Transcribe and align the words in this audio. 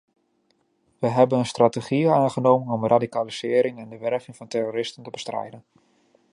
We 0.99 1.07
hebben 1.07 1.37
een 1.37 1.45
strategie 1.45 2.09
aangenomen 2.09 2.73
om 2.73 2.87
radicalisering 2.87 3.79
en 3.79 3.89
de 3.89 3.97
werving 3.97 4.37
van 4.37 4.47
terroristen 4.47 5.03
te 5.03 5.09
bestrijden. 5.09 5.63